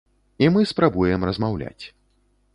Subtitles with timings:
[0.45, 1.85] І мы спрабуем размаўляць.